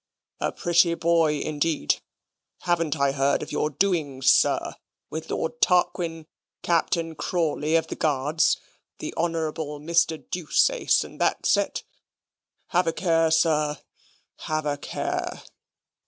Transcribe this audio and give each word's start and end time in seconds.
"A 0.39 0.51
pretty 0.51 0.95
boy, 0.95 1.37
indeed. 1.41 2.01
Haven't 2.61 2.99
I 2.99 3.11
heard 3.11 3.43
of 3.43 3.51
your 3.51 3.69
doings, 3.69 4.31
sir, 4.31 4.73
with 5.11 5.29
Lord 5.29 5.61
Tarquin, 5.61 6.25
Captain 6.63 7.13
Crawley 7.13 7.75
of 7.75 7.85
the 7.85 7.95
Guards, 7.95 8.57
the 8.97 9.13
Honourable 9.15 9.79
Mr. 9.79 10.17
Deuceace 10.17 11.03
and 11.03 11.21
that 11.21 11.45
set. 11.45 11.83
Have 12.69 12.87
a 12.87 12.93
care 12.93 13.29
sir, 13.29 13.77
have 14.37 14.65
a 14.65 14.77
care." 14.77 15.43